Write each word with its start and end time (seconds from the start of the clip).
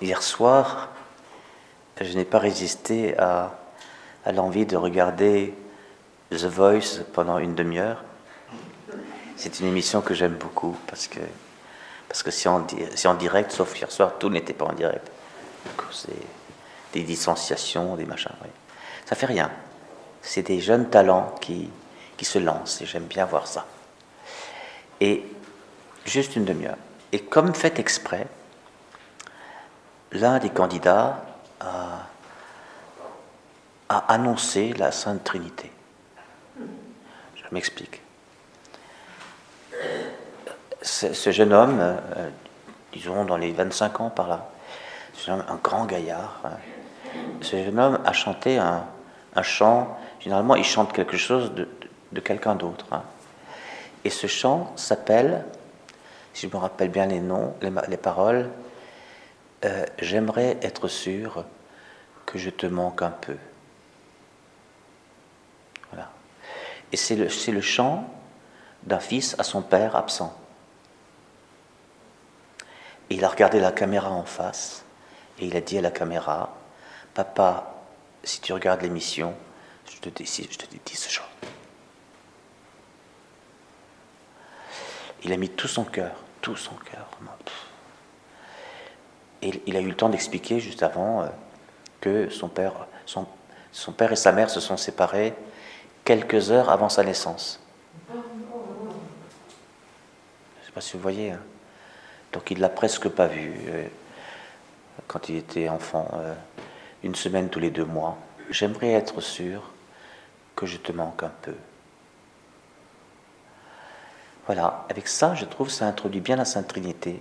Hier 0.00 0.22
soir, 0.22 0.88
je 2.00 2.16
n'ai 2.16 2.24
pas 2.24 2.38
résisté 2.38 3.18
à, 3.18 3.52
l'envie 4.32 4.64
de 4.64 4.76
regarder 4.76 5.54
The 6.30 6.44
Voice 6.44 7.04
pendant 7.12 7.36
une 7.38 7.54
demi-heure. 7.54 8.02
C'est 9.36 9.60
une 9.60 9.66
émission 9.66 10.00
que 10.00 10.14
j'aime 10.14 10.34
beaucoup 10.34 10.76
parce 10.86 11.06
que 11.06 11.20
parce 12.08 12.22
que 12.22 12.30
c'est 12.30 12.48
en, 12.48 12.66
en, 13.04 13.14
direct, 13.14 13.52
sauf 13.52 13.78
hier 13.78 13.92
soir, 13.92 14.14
tout 14.18 14.30
n'était 14.30 14.52
pas 14.52 14.64
en 14.64 14.72
direct. 14.72 15.08
C'est 15.92 16.10
des 16.92 17.02
distanciations, 17.02 17.94
des 17.94 18.04
machins. 18.04 18.32
Oui. 18.42 18.48
Ça 19.06 19.14
fait 19.14 19.26
rien. 19.26 19.50
C'est 20.20 20.42
des 20.42 20.60
jeunes 20.60 20.90
talents 20.90 21.34
qui, 21.40 21.70
qui 22.16 22.24
se 22.24 22.38
lancent 22.38 22.80
et 22.80 22.86
j'aime 22.86 23.04
bien 23.04 23.26
voir 23.26 23.46
ça. 23.46 23.66
Et 25.00 25.24
juste 26.04 26.34
une 26.34 26.44
demi-heure. 26.44 26.78
Et 27.12 27.20
comme 27.20 27.54
fait 27.54 27.78
exprès, 27.78 28.26
l'un 30.12 30.38
des 30.38 30.50
candidats 30.50 31.24
a, 31.60 32.06
annoncé 33.88 34.72
la 34.74 34.92
Sainte 34.92 35.24
Trinité. 35.24 35.70
Je 37.34 37.42
m'explique. 37.52 38.00
Ce 40.82 41.30
jeune 41.30 41.52
homme, 41.52 41.78
euh, 41.80 42.30
disons 42.92 43.24
dans 43.24 43.36
les 43.36 43.52
25 43.52 44.00
ans 44.00 44.10
par 44.10 44.28
là, 44.28 44.48
un 45.28 45.56
grand 45.62 45.84
gaillard, 45.84 46.40
hein. 46.44 46.50
ce 47.40 47.62
jeune 47.62 47.78
homme 47.78 47.98
a 48.04 48.12
chanté 48.12 48.58
un, 48.58 48.84
chant, 49.42 49.98
généralement 50.20 50.56
il 50.56 50.64
chante 50.64 50.92
quelque 50.92 51.16
chose 51.16 51.52
de, 51.52 52.20
quelqu'un 52.20 52.54
d'autre. 52.54 52.86
Hein. 52.92 53.02
Et 54.04 54.10
ce 54.10 54.26
chant 54.26 54.72
s'appelle, 54.76 55.44
si 56.32 56.48
je 56.48 56.56
me 56.56 56.60
rappelle 56.60 56.88
bien 56.88 57.06
les 57.06 57.20
noms, 57.20 57.54
les 57.60 57.96
paroles, 57.96 58.48
euh, 59.64 59.84
j'aimerais 59.98 60.58
être 60.62 60.88
sûr 60.88 61.44
que 62.26 62.38
je 62.38 62.50
te 62.50 62.66
manque 62.66 63.02
un 63.02 63.10
peu. 63.10 63.36
Voilà. 65.90 66.10
Et 66.92 66.96
c'est 66.96 67.16
le, 67.16 67.28
le 67.52 67.60
chant 67.60 68.08
d'un 68.84 69.00
fils 69.00 69.36
à 69.38 69.44
son 69.44 69.62
père 69.62 69.96
absent. 69.96 70.36
Il 73.10 73.24
a 73.24 73.28
regardé 73.28 73.60
la 73.60 73.72
caméra 73.72 74.10
en 74.10 74.24
face 74.24 74.84
et 75.38 75.46
il 75.46 75.56
a 75.56 75.60
dit 75.60 75.78
à 75.78 75.82
la 75.82 75.90
caméra, 75.90 76.56
Papa, 77.12 77.74
si 78.22 78.40
tu 78.40 78.52
regardes 78.52 78.82
l'émission, 78.82 79.34
je 79.86 79.98
te 79.98 80.08
dis, 80.08 80.26
je 80.26 80.56
te 80.56 80.66
dis 80.66 80.96
ce 80.96 81.10
chant. 81.10 81.24
Il 85.22 85.32
a 85.32 85.36
mis 85.36 85.50
tout 85.50 85.68
son 85.68 85.84
cœur, 85.84 86.14
tout 86.40 86.56
son 86.56 86.74
cœur. 86.76 87.08
Et 89.42 89.62
il 89.66 89.76
a 89.76 89.80
eu 89.80 89.88
le 89.88 89.94
temps 89.94 90.08
d'expliquer 90.08 90.60
juste 90.60 90.82
avant 90.82 91.22
euh, 91.22 91.26
que 92.00 92.28
son 92.30 92.48
père, 92.48 92.72
son, 93.06 93.26
père 93.92 94.12
et 94.12 94.16
sa 94.16 94.32
mère 94.32 94.50
se 94.50 94.60
sont 94.60 94.76
séparés 94.76 95.34
quelques 96.04 96.50
heures 96.50 96.70
avant 96.70 96.88
sa 96.88 97.02
naissance. 97.04 97.60
Je 98.08 98.14
ne 98.14 98.20
sais 100.66 100.72
pas 100.72 100.80
si 100.80 100.94
vous 100.94 101.02
voyez. 101.02 101.32
Hein. 101.32 101.40
Donc 102.32 102.50
il 102.50 102.60
l'a 102.60 102.68
presque 102.68 103.08
pas 103.08 103.26
vu 103.26 103.52
euh, 103.68 103.86
quand 105.06 105.28
il 105.28 105.36
était 105.36 105.68
enfant, 105.68 106.08
euh, 106.14 106.34
une 107.02 107.14
semaine 107.14 107.48
tous 107.48 107.60
les 107.60 107.70
deux 107.70 107.84
mois. 107.84 108.18
J'aimerais 108.50 108.92
être 108.92 109.20
sûr 109.20 109.70
que 110.54 110.66
je 110.66 110.76
te 110.76 110.92
manque 110.92 111.22
un 111.22 111.32
peu. 111.42 111.54
Voilà, 114.46 114.84
avec 114.88 115.06
ça, 115.08 115.34
je 115.34 115.44
trouve 115.44 115.70
ça 115.70 115.86
introduit 115.86 116.20
bien 116.20 116.36
la 116.36 116.44
Sainte 116.44 116.68
Trinité. 116.68 117.20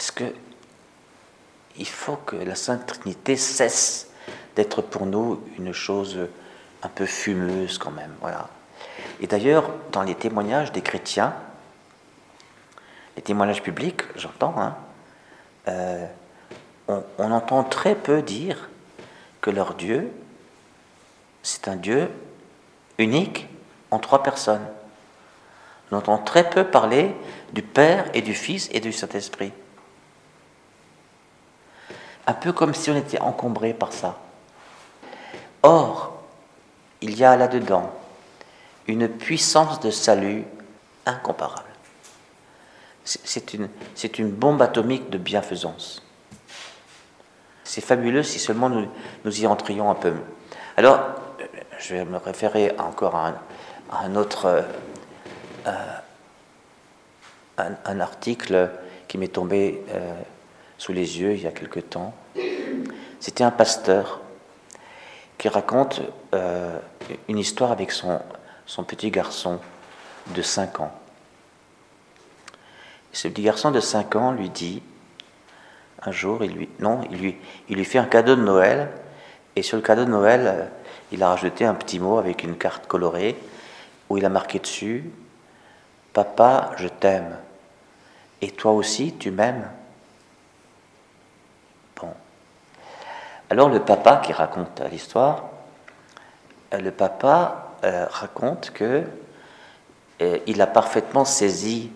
Parce 0.00 0.12
que 0.12 0.24
il 1.76 1.86
faut 1.86 2.16
que 2.16 2.34
la 2.34 2.54
Sainte 2.54 2.86
Trinité 2.86 3.36
cesse 3.36 4.08
d'être 4.56 4.80
pour 4.80 5.04
nous 5.04 5.44
une 5.58 5.74
chose 5.74 6.18
un 6.82 6.88
peu 6.88 7.04
fumeuse 7.04 7.76
quand 7.76 7.90
même. 7.90 8.14
Et 9.20 9.26
d'ailleurs, 9.26 9.70
dans 9.92 10.02
les 10.02 10.14
témoignages 10.14 10.72
des 10.72 10.80
chrétiens, 10.80 11.34
les 13.14 13.22
témoignages 13.22 13.62
publics, 13.62 14.00
j'entends, 14.16 14.54
hein, 14.56 14.74
euh, 15.68 16.06
on, 16.88 17.04
on, 17.18 17.30
entend 17.30 17.62
très 17.62 17.94
peu 17.94 18.22
dire 18.22 18.70
que 19.42 19.50
leur 19.50 19.74
Dieu, 19.74 20.10
c'est 21.42 21.68
un 21.68 21.76
Dieu 21.76 22.10
unique 22.96 23.48
en 23.90 23.98
trois 23.98 24.22
personnes. 24.22 24.66
On 25.92 25.96
entend 25.98 26.16
très 26.16 26.48
peu 26.48 26.64
parler 26.64 27.14
du 27.52 27.60
Père 27.60 28.06
et 28.14 28.22
du 28.22 28.32
Fils 28.32 28.70
et 28.72 28.80
du 28.80 28.94
Saint-Esprit 28.94 29.52
un 32.26 32.34
peu 32.34 32.52
comme 32.52 32.74
si 32.74 32.90
on 32.90 32.96
était 32.96 33.20
encombré 33.20 33.74
par 33.74 33.92
ça. 33.92 34.18
Or, 35.62 36.22
il 37.00 37.18
y 37.18 37.24
a 37.24 37.36
là-dedans 37.36 37.90
une 38.86 39.08
puissance 39.08 39.80
de 39.80 39.90
salut 39.90 40.44
incomparable. 41.06 41.64
C'est 43.04 43.54
une, 43.54 44.30
bombe 44.30 44.62
atomique 44.62 45.10
de 45.10 45.18
bienfaisance. 45.18 46.02
C'est 47.64 47.80
fabuleux 47.80 48.22
si 48.22 48.38
seulement 48.38 48.68
nous, 48.68 49.40
y 49.40 49.46
entrions 49.46 49.90
un 49.90 49.94
peu. 49.94 50.12
Alors, 50.76 51.00
je 51.78 51.94
vais 51.94 52.04
me 52.04 52.18
référer 52.18 52.74
encore 52.78 53.16
à 53.16 53.34
un, 53.92 54.16
autre 54.16 54.64
euh, 55.66 55.82
article 58.00 58.70
qui 59.08 59.18
m'est 59.18 59.28
tombé 59.28 59.82
euh, 59.90 60.20
sous 60.80 60.94
les 60.94 61.20
yeux 61.20 61.34
il 61.34 61.42
y 61.42 61.46
a 61.46 61.52
quelque 61.52 61.78
temps. 61.78 62.14
C'était 63.20 63.44
un 63.44 63.50
pasteur 63.50 64.22
qui 65.36 65.50
raconte 65.50 66.00
euh, 66.34 66.78
une 67.28 67.36
histoire 67.36 67.70
avec 67.70 67.92
son, 67.92 68.18
son 68.64 68.82
petit 68.82 69.10
garçon 69.10 69.60
de 70.28 70.40
5 70.40 70.80
ans. 70.80 70.92
ce 73.12 73.28
petit 73.28 73.42
garçon 73.42 73.70
de 73.70 73.80
5 73.80 74.16
ans 74.16 74.32
lui 74.32 74.48
dit, 74.48 74.82
un 76.00 76.12
jour, 76.12 76.42
il 76.44 76.52
lui, 76.52 76.68
non, 76.78 77.02
il 77.10 77.18
lui, 77.18 77.36
il 77.68 77.76
lui 77.76 77.84
fait 77.84 77.98
un 77.98 78.06
cadeau 78.06 78.34
de 78.34 78.42
Noël, 78.42 78.88
et 79.56 79.62
sur 79.62 79.76
le 79.76 79.82
cadeau 79.82 80.06
de 80.06 80.10
Noël, 80.10 80.46
euh, 80.46 80.64
il 81.12 81.22
a 81.22 81.28
rajouté 81.28 81.66
un 81.66 81.74
petit 81.74 81.98
mot 81.98 82.16
avec 82.16 82.42
une 82.42 82.56
carte 82.56 82.86
colorée, 82.86 83.36
où 84.08 84.16
il 84.16 84.24
a 84.24 84.30
marqué 84.30 84.58
dessus, 84.58 85.10
Papa, 86.14 86.70
je 86.78 86.88
t'aime, 86.88 87.36
et 88.40 88.50
toi 88.50 88.72
aussi, 88.72 89.14
tu 89.18 89.30
m'aimes 89.30 89.70
Alors 93.52 93.68
le 93.68 93.80
papa 93.80 94.18
qui 94.24 94.32
raconte 94.32 94.80
l'histoire, 94.92 95.50
euh, 96.72 96.78
le 96.78 96.92
papa 96.92 97.74
euh, 97.82 98.06
raconte 98.08 98.70
que 98.70 99.02
euh, 100.22 100.38
il 100.46 100.62
a 100.62 100.66
parfaitement 100.66 101.24
saisi 101.24 101.90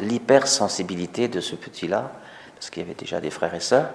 l'hypersensibilité 0.00 1.26
de 1.26 1.40
ce 1.40 1.56
petit-là, 1.56 2.12
parce 2.54 2.70
qu'il 2.70 2.80
y 2.80 2.86
avait 2.86 2.94
déjà 2.94 3.20
des 3.20 3.30
frères 3.30 3.54
et 3.54 3.60
sœurs, 3.60 3.90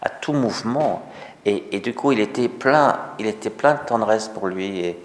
à 0.00 0.08
tout 0.08 0.32
mouvement. 0.32 1.02
Et, 1.46 1.80
du 1.80 1.94
coup, 1.94 2.12
il 2.12 2.20
était 2.20 2.48
plein, 2.48 2.96
il 3.18 3.26
était 3.26 3.50
plein 3.50 3.74
de 3.74 3.80
tendresse 3.80 4.28
pour 4.28 4.46
lui 4.46 4.78
et 4.78 5.02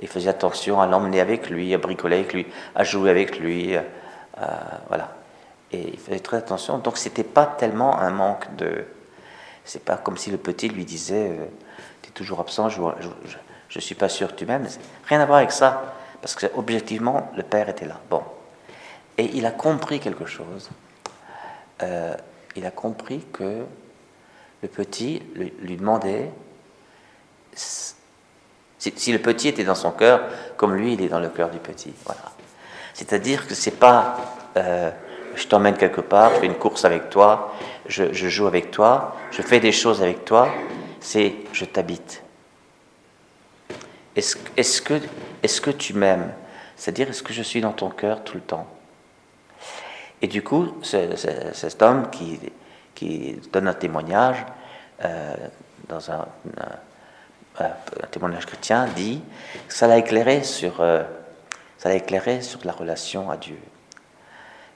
il 0.00 0.08
faisait 0.08 0.30
attention 0.30 0.80
à 0.80 0.86
l'emmener 0.86 1.20
avec 1.20 1.50
lui, 1.50 1.74
à 1.74 1.78
bricoler 1.78 2.16
avec 2.16 2.32
lui, 2.32 2.46
à 2.74 2.82
jouer 2.82 3.10
avec 3.10 3.38
lui, 3.38 3.76
voilà. 4.88 5.10
Et 5.70 5.90
il 5.92 5.98
faisait 5.98 6.20
très 6.20 6.38
attention. 6.38 6.78
Donc, 6.78 6.96
c'était 6.96 7.22
pas 7.22 7.44
tellement 7.44 7.98
un 7.98 8.10
manque 8.10 8.56
de, 8.56 8.86
c'est 9.70 9.84
pas 9.84 9.96
comme 9.96 10.16
si 10.16 10.32
le 10.32 10.36
petit 10.36 10.68
lui 10.68 10.84
disait 10.84 11.28
euh, 11.30 11.46
Tu 12.02 12.08
es 12.08 12.12
toujours 12.12 12.40
absent, 12.40 12.68
je 12.68 12.80
ne 12.82 13.80
suis 13.80 13.94
pas 13.94 14.08
sûr 14.08 14.32
que 14.32 14.34
tu 14.34 14.44
m'aimes. 14.44 14.66
Rien 15.06 15.20
à 15.20 15.26
voir 15.26 15.38
avec 15.38 15.52
ça, 15.52 15.94
parce 16.20 16.34
que 16.34 16.46
objectivement, 16.56 17.30
le 17.36 17.44
père 17.44 17.68
était 17.68 17.86
là. 17.86 18.00
Bon. 18.10 18.20
Et 19.16 19.30
il 19.34 19.46
a 19.46 19.52
compris 19.52 20.00
quelque 20.00 20.26
chose. 20.26 20.70
Euh, 21.84 22.16
il 22.56 22.66
a 22.66 22.72
compris 22.72 23.24
que 23.32 23.64
le 24.60 24.68
petit 24.68 25.22
lui, 25.36 25.76
demandait 25.76 26.32
si, 27.54 29.12
le 29.12 29.20
petit 29.20 29.48
était 29.48 29.62
dans 29.62 29.76
son 29.76 29.92
cœur, 29.92 30.22
comme 30.56 30.74
lui, 30.74 30.94
il 30.94 31.02
est 31.02 31.08
dans 31.08 31.20
le 31.20 31.28
cœur 31.28 31.48
du 31.48 31.58
petit. 31.58 31.94
Voilà. 32.04 32.22
C'est-à-dire 32.92 33.46
que 33.46 33.54
c'est 33.54 33.78
pas 33.78 34.16
euh, 34.56 34.90
je 35.40 35.48
t'emmène 35.48 35.76
quelque 35.76 36.02
part, 36.02 36.34
je 36.34 36.40
fais 36.40 36.46
une 36.46 36.54
course 36.54 36.84
avec 36.84 37.08
toi, 37.08 37.54
je, 37.86 38.12
joue 38.12 38.46
avec 38.46 38.70
toi, 38.70 39.16
je 39.30 39.40
fais 39.40 39.58
des 39.58 39.72
choses 39.72 40.02
avec 40.02 40.24
toi, 40.24 40.52
c'est 41.00 41.34
je 41.52 41.64
t'habite. 41.64 42.22
Est-ce 44.14 44.36
est 44.56 45.60
que, 45.60 45.70
tu 45.70 45.94
m'aimes? 45.94 46.30
C'est-à-dire, 46.76 47.08
est-ce 47.08 47.22
que 47.22 47.32
je 47.32 47.42
suis 47.42 47.62
dans 47.62 47.72
ton 47.72 47.88
cœur 47.88 48.22
tout 48.22 48.34
le 48.34 48.42
temps? 48.42 48.66
Et 50.20 50.26
du 50.26 50.42
coup, 50.42 50.74
cet 50.82 51.80
homme 51.80 52.10
qui, 52.10 53.40
donne 53.50 53.68
un 53.68 53.74
témoignage, 53.74 54.44
euh, 55.02 55.34
dans 55.88 56.10
un, 56.10 56.26
témoignage 58.10 58.44
chrétien, 58.44 58.86
dit 58.94 59.22
que 59.68 59.72
euh, 59.72 59.72
ça 59.72 59.88
l'a 59.88 59.96
éclairé 61.96 62.42
sur 62.42 62.60
la 62.64 62.72
relation 62.72 63.30
à 63.30 63.38
Dieu 63.38 63.58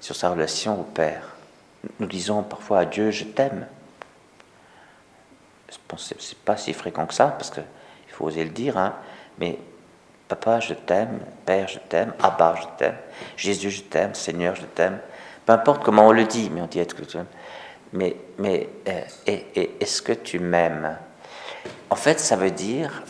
sur 0.04 0.14
sa 0.14 0.28
relation 0.28 0.78
au 0.78 0.82
Père. 0.82 1.22
nous 1.98 2.06
disons 2.06 2.42
parfois 2.42 2.80
à 2.80 2.84
Dieu, 2.84 3.10
je 3.10 3.24
t'aime. 3.24 3.66
C'est 5.96 6.38
pas 6.44 6.58
si 6.58 6.74
fréquent 6.74 7.06
que 7.06 7.14
ça, 7.14 7.28
parce 7.28 7.48
qu'il 7.48 7.64
faut 8.08 8.26
oser 8.26 8.44
le 8.44 8.50
dire, 8.50 8.76
hein, 8.76 8.94
mais 9.38 9.58
Papa, 10.28 10.60
je 10.60 10.74
t'aime, 10.74 11.20
Père, 11.46 11.68
je 11.68 11.78
t'aime, 11.78 12.12
Abba, 12.22 12.54
je 12.60 12.66
t'aime, 12.76 12.96
Jésus, 13.38 13.70
je 13.70 13.82
t'aime, 13.82 14.14
Seigneur, 14.14 14.54
je 14.56 14.66
t'aime. 14.66 14.98
Peu 15.46 15.54
importe 15.54 15.82
comment 15.82 16.08
on 16.08 16.12
le 16.12 16.24
dit, 16.24 16.50
mais 16.50 16.60
on 16.60 16.66
dit 16.66 16.80
est-ce 16.80 16.94
que 16.94 17.04
tu. 17.04 17.16
Mais, 17.94 18.14
mais 18.36 18.68
euh, 18.86 19.00
est-ce 19.26 20.02
que 20.02 20.12
tu 20.12 20.38
m'aimes? 20.38 20.98
En 21.88 21.96
fait, 21.96 22.20
ça 22.20 22.36
veut 22.36 22.50
dire 22.50 23.02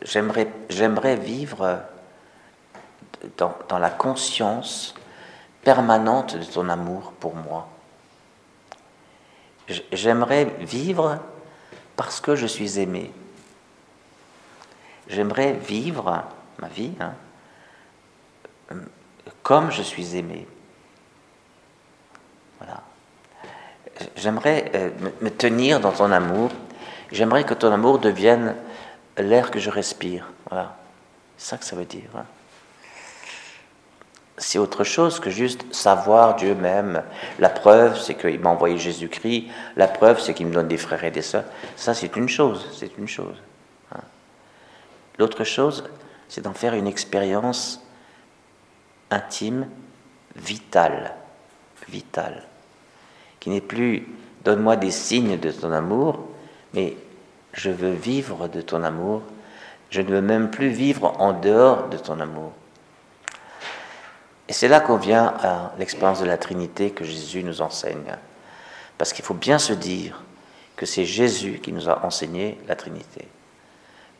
j'aimerais, 0.00 0.48
j'aimerais 0.70 1.16
vivre 1.16 1.82
dans, 3.36 3.54
dans 3.68 3.78
la 3.78 3.90
conscience 3.90 4.94
permanente 5.66 6.36
de 6.36 6.44
ton 6.44 6.68
amour 6.68 7.12
pour 7.18 7.34
moi. 7.34 7.66
J'aimerais 9.90 10.44
vivre 10.60 11.18
parce 11.96 12.20
que 12.20 12.36
je 12.36 12.46
suis 12.46 12.78
aimé. 12.78 13.10
J'aimerais 15.08 15.54
vivre 15.54 16.22
ma 16.60 16.68
vie 16.68 16.92
hein, 17.00 17.14
comme 19.42 19.72
je 19.72 19.82
suis 19.82 20.14
aimé. 20.14 20.46
Voilà. 22.60 22.80
J'aimerais 24.14 24.70
euh, 24.72 24.90
me 25.20 25.30
tenir 25.30 25.80
dans 25.80 25.90
ton 25.90 26.12
amour. 26.12 26.52
J'aimerais 27.10 27.42
que 27.42 27.54
ton 27.54 27.72
amour 27.72 27.98
devienne 27.98 28.54
l'air 29.18 29.50
que 29.50 29.58
je 29.58 29.70
respire. 29.70 30.28
Voilà. 30.48 30.76
C'est 31.36 31.48
ça 31.50 31.58
que 31.58 31.64
ça 31.64 31.74
veut 31.74 31.86
dire. 31.86 32.10
Hein. 32.14 32.24
C'est 34.38 34.58
autre 34.58 34.84
chose 34.84 35.18
que 35.18 35.30
juste 35.30 35.64
savoir 35.74 36.36
Dieu 36.36 36.54
même. 36.54 37.02
La 37.38 37.48
preuve, 37.48 37.98
c'est 37.98 38.14
qu'il 38.14 38.38
m'a 38.40 38.50
envoyé 38.50 38.76
Jésus-Christ. 38.76 39.46
La 39.76 39.88
preuve, 39.88 40.20
c'est 40.20 40.34
qu'il 40.34 40.46
me 40.46 40.52
donne 40.52 40.68
des 40.68 40.76
frères 40.76 41.04
et 41.04 41.10
des 41.10 41.22
sœurs. 41.22 41.44
Ça, 41.74 41.94
c'est 41.94 42.14
une 42.16 42.28
chose. 42.28 42.68
C'est 42.72 42.98
une 42.98 43.08
chose. 43.08 43.36
L'autre 45.18 45.44
chose, 45.44 45.84
c'est 46.28 46.42
d'en 46.42 46.52
faire 46.52 46.74
une 46.74 46.86
expérience 46.86 47.82
intime, 49.10 49.68
vitale, 50.34 51.14
vitale, 51.88 52.42
qui 53.40 53.50
n'est 53.50 53.60
plus 53.60 54.06
donne-moi 54.44 54.76
des 54.76 54.90
signes 54.90 55.38
de 55.38 55.50
ton 55.50 55.72
amour, 55.72 56.20
mais 56.74 56.96
je 57.52 57.70
veux 57.70 57.92
vivre 57.92 58.48
de 58.48 58.60
ton 58.60 58.84
amour, 58.84 59.22
je 59.90 60.02
ne 60.02 60.08
veux 60.08 60.20
même 60.20 60.50
plus 60.50 60.68
vivre 60.68 61.14
en 61.18 61.32
dehors 61.32 61.88
de 61.88 61.96
ton 61.96 62.20
amour. 62.20 62.52
Et 64.48 64.52
c'est 64.52 64.68
là 64.68 64.80
qu'on 64.80 64.96
vient 64.96 65.34
à 65.42 65.72
l'expérience 65.78 66.20
de 66.20 66.26
la 66.26 66.38
Trinité 66.38 66.90
que 66.90 67.04
Jésus 67.04 67.42
nous 67.42 67.62
enseigne. 67.62 68.16
Parce 68.98 69.12
qu'il 69.12 69.24
faut 69.24 69.34
bien 69.34 69.58
se 69.58 69.72
dire 69.72 70.22
que 70.76 70.86
c'est 70.86 71.04
Jésus 71.04 71.60
qui 71.62 71.72
nous 71.72 71.88
a 71.88 72.04
enseigné 72.04 72.58
la 72.68 72.76
Trinité. 72.76 73.26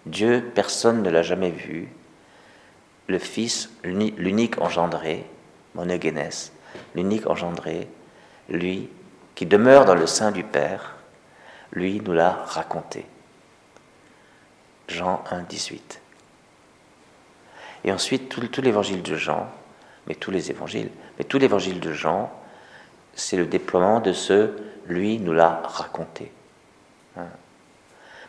Dieu, 0.06 0.50
personne 0.54 1.02
ne 1.02 1.10
l'a 1.10 1.22
jamais 1.22 1.50
vu. 1.50 1.88
Le 3.08 3.18
Fils, 3.18 3.70
l'unique 3.84 4.60
engendré, 4.60 5.24
monogénès, 5.74 6.52
l'unique 6.94 7.26
engendré, 7.26 7.88
lui, 8.48 8.88
qui 9.34 9.46
demeure 9.46 9.84
dans 9.84 9.94
le 9.94 10.06
sein 10.06 10.32
du 10.32 10.42
Père, 10.42 10.96
lui 11.72 12.00
nous 12.00 12.12
l'a 12.12 12.32
raconté. 12.46 13.06
Jean 14.88 15.22
1, 15.30 15.42
18. 15.42 16.00
Et 17.84 17.92
ensuite, 17.92 18.28
tout, 18.28 18.62
l'évangile 18.62 19.02
de 19.02 19.14
Jean, 19.14 19.48
mais 20.06 20.14
tous 20.14 20.30
les 20.30 20.50
évangiles, 20.50 20.90
mais 21.18 21.24
tout 21.24 21.38
l'évangile 21.38 21.80
de 21.80 21.92
Jean, 21.92 22.32
c'est 23.14 23.36
le 23.36 23.46
déploiement 23.46 24.00
de 24.00 24.12
ce 24.12 24.52
lui 24.86 25.18
nous 25.18 25.32
l'a 25.32 25.62
raconté. 25.64 26.30
Hein. 27.16 27.26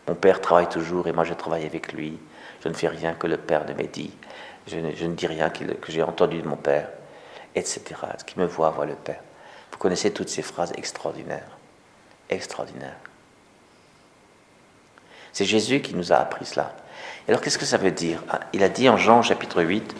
Mon 0.07 0.15
père 0.15 0.41
travaille 0.41 0.69
toujours 0.69 1.07
et 1.07 1.11
moi 1.11 1.23
je 1.23 1.33
travaille 1.33 1.65
avec 1.65 1.93
lui. 1.93 2.17
Je 2.63 2.69
ne 2.69 2.73
fais 2.73 2.87
rien 2.87 3.13
que 3.13 3.27
le 3.27 3.37
père 3.37 3.65
ne 3.65 3.73
m'ait 3.73 3.87
dit. 3.87 4.11
Je 4.67 4.77
ne, 4.77 5.13
dis 5.13 5.27
rien 5.27 5.49
que, 5.49 5.63
j'ai 5.87 6.03
entendu 6.03 6.41
de 6.41 6.47
mon 6.47 6.57
père, 6.57 6.89
etc. 7.55 7.81
Ce 8.17 8.25
qui 8.25 8.37
me 8.39 8.45
voit 8.45 8.69
voit 8.71 8.85
le 8.85 8.95
père. 8.95 9.21
Vous 9.71 9.77
connaissez 9.77 10.11
toutes 10.11 10.29
ces 10.29 10.41
phrases 10.41 10.73
extraordinaires. 10.75 11.57
Extraordinaires. 12.29 12.97
C'est 15.31 15.45
Jésus 15.45 15.81
qui 15.81 15.93
nous 15.93 16.11
a 16.11 16.17
appris 16.17 16.45
cela. 16.45 16.75
alors 17.27 17.41
qu'est-ce 17.41 17.57
que 17.57 17.65
ça 17.65 17.77
veut 17.77 17.91
dire? 17.91 18.23
Ah, 18.29 18.39
Il 18.53 18.63
a 18.63 18.69
dit 18.69 18.89
en 18.89 18.97
Jean 18.97 19.21
chapitre 19.21 19.61
8 19.61 19.95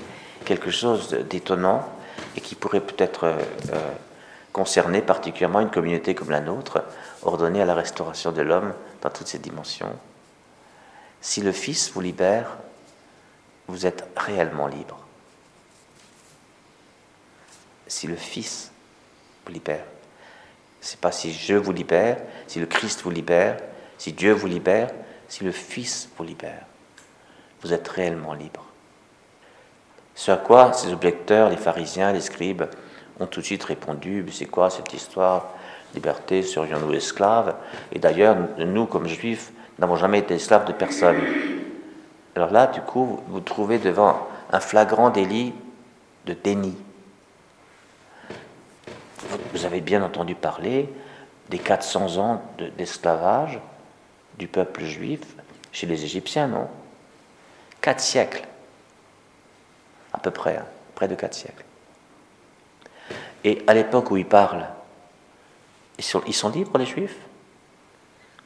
quelque 0.48 0.72
chose 0.72 1.10
d'étonnant 1.30 1.86
et 2.38 2.42
qui 2.42 2.56
pourrait 2.56 2.80
peut-être 2.80 3.26
euh, 3.26 3.38
euh, 3.74 3.92
concerner 4.54 5.02
particulièrement 5.02 5.60
une 5.60 5.70
communauté 5.70 6.16
comme 6.16 6.32
la 6.32 6.40
nôtre, 6.40 6.84
ordonnée 7.22 7.62
à 7.62 7.66
la 7.66 7.76
restauration 7.76 8.32
de 8.32 8.42
l'homme 8.42 8.74
dans 9.02 9.10
toutes 9.10 9.28
ses 9.28 9.40
dimensions. 9.40 9.94
Si 11.20 11.42
le 11.42 11.52
Fils 11.52 11.92
vous 11.92 12.00
libère, 12.00 12.58
vous 13.68 13.86
êtes 13.86 14.08
réellement 14.16 14.68
libre. 14.68 14.98
Si 17.88 18.08
le 18.08 18.16
Fils 18.16 18.72
vous 19.46 19.52
libère, 19.52 19.84
c'est 20.80 21.00
pas 21.00 21.12
si 21.12 21.34
je 21.34 21.56
vous 21.56 21.74
libère, 21.74 22.18
si 22.48 22.60
le 22.62 22.68
Christ 22.68 23.02
vous 23.02 23.12
libère, 23.12 23.58
si 23.98 24.14
Dieu 24.14 24.32
vous 24.32 24.48
libère, 24.48 24.92
si 25.28 25.44
le 25.44 25.52
Fils 25.52 26.08
vous 26.18 26.24
libère. 26.24 26.66
Vous 27.62 27.74
êtes 27.74 27.88
réellement 27.90 28.34
libre. 28.34 28.67
Ce 30.18 30.32
à 30.32 30.38
quoi 30.38 30.74
ces 30.74 30.92
objecteurs, 30.92 31.52
les 31.52 31.58
pharisiens, 31.58 32.12
les 32.12 32.22
scribes, 32.22 32.64
ont 33.20 33.28
tout 33.28 33.40
de 33.40 33.46
suite 33.46 33.64
répondu, 33.64 34.26
c'est 34.32 34.48
quoi 34.48 34.72
cette 34.72 34.92
histoire 34.92 35.54
Liberté, 35.94 36.42
serions-nous 36.42 36.92
esclaves? 36.96 37.54
Et 37.92 38.00
d'ailleurs, 38.00 38.36
nous, 38.58 38.88
comme 38.88 39.08
juifs, 39.08 39.52
n'avons 39.78 39.96
jamais 39.96 40.20
été 40.20 40.34
esclaves 40.34 40.66
de 40.66 40.74
personne. 40.74 41.18
Alors 42.36 42.52
là, 42.52 42.66
du 42.66 42.82
coup, 42.82 43.06
vous 43.06 43.24
vous 43.28 43.40
trouvez 43.42 43.78
devant 43.78 44.28
un 44.52 44.60
flagrant 44.60 45.12
délit 45.12 45.54
de 46.26 46.34
déni. 46.34 46.76
Vous 49.54 49.66
avez 49.66 49.82
bien 49.82 50.02
entendu 50.02 50.34
parler 50.34 50.90
des 51.50 51.60
400 51.60 52.18
ans 52.18 52.42
d'esclavage 52.76 53.60
du 54.40 54.48
peuple 54.48 54.84
juif 54.84 55.22
chez 55.72 55.86
les 55.86 56.04
Égyptiens, 56.04 56.48
non? 56.48 56.68
Quatre 57.82 58.02
siècles, 58.02 58.48
à 60.18 60.20
peu 60.20 60.32
près, 60.32 60.58
hein, 60.58 60.66
près 60.96 61.08
de 61.08 61.16
quatre 61.16 61.36
siècles. 61.36 61.64
Et 63.44 63.64
à 63.68 63.74
l'époque 63.74 64.10
où 64.12 64.18
il 64.18 64.26
parle, 64.26 64.66
ils 65.98 66.04
sont, 66.04 66.22
ils 66.26 66.34
sont 66.34 66.50
libres, 66.50 66.78
les 66.78 66.86
Juifs? 66.86 67.18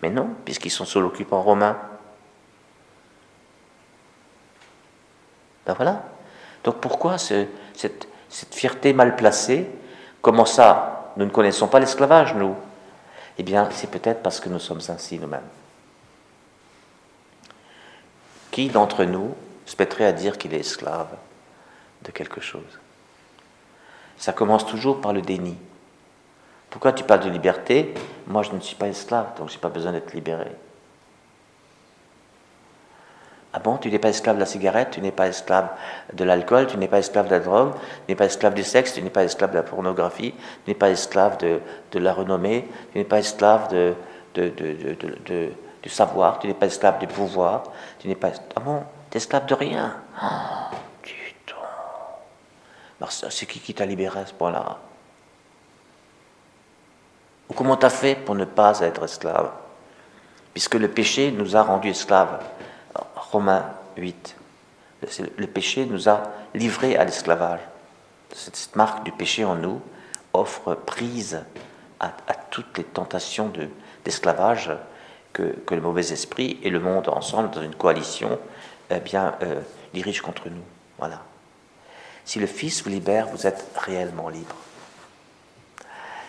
Mais 0.01 0.09
non, 0.09 0.35
puisqu'ils 0.45 0.69
sont 0.69 0.85
sous 0.85 0.99
l'occupant 0.99 1.41
romain. 1.41 1.77
Ben 5.65 5.73
voilà. 5.73 6.03
Donc 6.63 6.81
pourquoi 6.81 7.17
cette, 7.17 7.49
cette 8.29 8.53
fierté 8.53 8.93
mal 8.93 9.15
placée 9.15 9.67
Comment 10.21 10.45
ça 10.45 11.13
Nous 11.17 11.25
ne 11.25 11.31
connaissons 11.31 11.67
pas 11.67 11.79
l'esclavage, 11.79 12.35
nous? 12.35 12.55
Eh 13.37 13.43
bien, 13.43 13.69
c'est 13.71 13.89
peut-être 13.89 14.21
parce 14.21 14.39
que 14.39 14.49
nous 14.49 14.59
sommes 14.59 14.81
ainsi 14.89 15.17
nous-mêmes. 15.17 15.41
Qui 18.51 18.69
d'entre 18.69 19.05
nous 19.05 19.33
se 19.65 19.75
mettrait 19.79 20.05
à 20.05 20.11
dire 20.11 20.37
qu'il 20.37 20.53
est 20.53 20.59
esclave? 20.59 21.15
De 22.03 22.11
quelque 22.11 22.41
chose 22.41 22.79
Ça 24.17 24.33
commence 24.33 24.65
toujours 24.65 25.01
par 25.01 25.13
le 25.13 25.21
déni. 25.21 25.57
Pourquoi 26.69 26.93
tu 26.93 27.03
parles 27.03 27.21
de 27.21 27.29
liberté? 27.29 27.93
Moi, 28.27 28.43
je 28.43 28.51
ne 28.51 28.59
suis 28.61 28.75
pas 28.75 28.87
esclave, 28.87 29.37
donc 29.37 29.49
je 29.49 29.55
n'ai 29.55 29.59
pas 29.59 29.69
besoin 29.69 29.91
d'être 29.91 30.13
libéré. 30.13 30.51
Ah 33.53 33.59
bon, 33.59 33.75
tu 33.77 33.91
n'es 33.91 33.99
pas 33.99 34.07
esclave 34.07 34.35
de 34.35 34.39
la 34.39 34.45
cigarette, 34.45 34.91
tu 34.91 35.01
n'es 35.01 35.11
pas 35.11 35.27
esclave 35.27 35.67
de 36.13 36.23
l'alcool, 36.23 36.67
tu 36.67 36.77
n'es 36.77 36.87
pas 36.87 36.99
esclave 36.99 37.25
de 37.25 37.31
la 37.31 37.39
drogue, 37.41 37.73
tu 37.73 38.11
n'es 38.11 38.15
pas 38.15 38.25
esclave 38.25 38.53
du 38.53 38.63
sexe, 38.63 38.93
tu 38.93 39.01
n'es 39.01 39.09
pas 39.09 39.25
esclave 39.25 39.51
de 39.51 39.57
la 39.57 39.63
pornographie, 39.63 40.33
tu 40.63 40.71
n'es 40.71 40.75
pas 40.75 40.89
esclave 40.89 41.37
de, 41.37 41.59
la 41.99 42.13
renommée, 42.13 42.65
tu 42.93 42.99
n'es 42.99 43.03
pas 43.03 43.19
esclave 43.19 43.67
de, 43.69 43.93
du 45.83 45.89
savoir, 45.89 46.39
tu 46.39 46.47
n'es 46.47 46.53
pas 46.53 46.67
esclave 46.67 46.99
du 46.99 47.07
pouvoir, 47.07 47.63
tu 47.99 48.07
n'es 48.07 48.15
pas... 48.15 48.31
Ah 48.55 48.61
bon, 48.61 48.83
tu 49.09 49.17
es 49.17 49.19
esclave 49.19 49.45
de 49.45 49.55
rien. 49.55 49.95
C'est 53.09 53.45
qui 53.45 53.59
qui 53.59 53.73
t'a 53.73 53.85
libéré 53.85 54.19
à 54.19 54.25
ce 54.25 54.33
point-là 54.33 54.79
Ou 57.49 57.53
comment 57.53 57.77
tu 57.77 57.85
as 57.85 57.89
fait 57.89 58.15
pour 58.15 58.35
ne 58.35 58.45
pas 58.45 58.79
être 58.81 59.03
esclave? 59.03 59.51
Puisque 60.53 60.75
le 60.75 60.89
péché 60.89 61.31
nous 61.31 61.55
a 61.55 61.63
rendus 61.63 61.89
esclaves. 61.89 62.39
Romains 63.15 63.65
8. 63.97 64.35
Le 65.37 65.47
péché 65.47 65.85
nous 65.85 66.09
a 66.09 66.21
livrés 66.53 66.97
à 66.97 67.05
l'esclavage. 67.05 67.61
Cette 68.33 68.75
marque 68.75 69.03
du 69.03 69.11
péché 69.11 69.43
en 69.45 69.55
nous 69.55 69.81
offre 70.33 70.75
prise 70.75 71.43
à, 71.99 72.11
toutes 72.49 72.77
les 72.77 72.83
tentations 72.83 73.51
d'esclavage 74.03 74.71
que, 75.33 75.55
le 75.69 75.81
mauvais 75.81 76.11
esprit 76.11 76.59
et 76.63 76.69
le 76.69 76.79
monde 76.79 77.07
ensemble, 77.09 77.51
dans 77.51 77.61
une 77.61 77.75
coalition, 77.75 78.39
eh 78.89 78.99
bien, 78.99 79.35
euh, 79.43 79.61
dirigent 79.93 80.23
contre 80.23 80.49
nous. 80.49 80.63
Voilà. 80.97 81.21
Si 82.25 82.39
le 82.39 82.47
Fils 82.47 82.83
vous 82.83 82.89
libère, 82.89 83.27
vous 83.27 83.47
êtes 83.47 83.65
réellement 83.75 84.29
libre. 84.29 84.55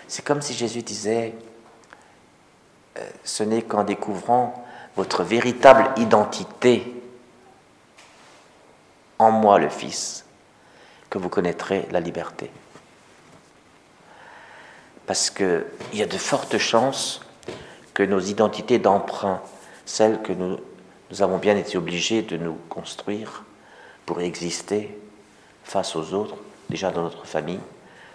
c'est 0.09 0.25
comme 0.25 0.43
si 0.43 0.55
Jésus 0.55 0.83
disait, 0.83 1.35
euh, 2.99 3.11
ce 3.25 3.43
n'est 3.43 3.63
qu'en 3.63 3.85
découvrant 3.85 4.65
votre 4.97 5.23
véritable 5.23 5.91
identité 5.97 6.93
en 9.19 9.31
moi 9.31 9.59
le 9.59 9.69
Fils 9.69 10.25
que 11.09 11.19
vous 11.19 11.29
connaîtrez 11.29 11.87
la 11.91 12.01
liberté. 12.01 12.51
Parce 15.07 15.31
qu'il 15.31 15.65
y 15.95 16.03
a 16.03 16.07
de 16.07 16.17
fortes 16.19 16.59
chances 16.59 17.21
que 17.95 18.03
nos 18.03 18.21
identités 18.21 18.79
d'emprunt, 18.79 19.43
celles 19.85 20.23
que 20.23 20.33
nous, 20.33 20.59
nous 21.11 21.23
avons 21.23 21.39
bien 21.39 21.57
été 21.57 21.77
obligés 21.77 22.23
de 22.23 22.37
nous 22.37 22.57
construire 22.69 23.45
pour 24.07 24.21
exister 24.21 24.99
face 25.65 25.97
aux 25.97 26.15
autres, 26.15 26.37
déjà 26.69 26.91
dans 26.91 27.03
notre 27.03 27.27
famille, 27.27 27.61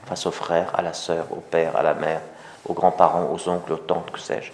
face 0.05 0.25
aux 0.25 0.31
frères, 0.31 0.77
à 0.77 0.81
la 0.81 0.93
sœur, 0.93 1.27
au 1.31 1.41
père, 1.41 1.75
à 1.75 1.83
la 1.83 1.93
mère, 1.93 2.21
aux 2.65 2.73
grands-parents, 2.73 3.29
aux 3.31 3.49
oncles, 3.49 3.73
aux 3.73 3.77
tantes, 3.77 4.11
que 4.11 4.19
sais-je, 4.19 4.51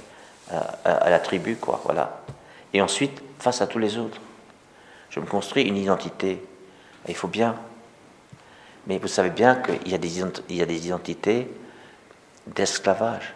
à, 0.86 1.10
la 1.10 1.20
tribu, 1.20 1.56
quoi, 1.56 1.82
voilà. 1.86 2.22
Et 2.74 2.82
ensuite, 2.82 3.22
face 3.40 3.62
à 3.62 3.68
tous 3.68 3.80
les 3.80 3.98
autres. 3.98 4.20
Je 5.10 5.20
me 5.20 5.26
construis 5.26 5.64
une 5.64 5.78
identité. 5.78 6.44
il 7.08 7.16
faut 7.16 7.28
bien. 7.28 7.56
Mais 8.88 8.98
vous 8.98 9.08
savez 9.08 9.30
bien 9.30 9.56
qu'il 9.56 9.88
y 9.88 9.94
a 9.94 10.66
des 10.66 10.88
identités 10.88 11.48
d'esclavage. 12.48 13.34